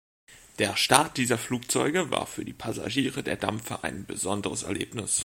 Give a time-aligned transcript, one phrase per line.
[0.57, 5.19] Der Start dieser Flugzeuge war für die Passagiere der Dampfer ein besonderes Erlebnis.